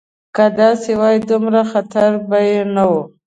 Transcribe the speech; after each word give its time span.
که 0.35 0.45
داسې 0.59 0.91
وای 0.99 1.17
دومره 1.29 1.61
خطر 1.71 2.11
به 2.29 2.39
یې 2.49 2.59
نه 2.75 2.83
و. 2.89 2.93